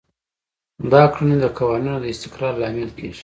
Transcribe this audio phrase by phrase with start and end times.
[0.91, 3.19] دا کړنې د قوانینو د استقرار لامل کیږي.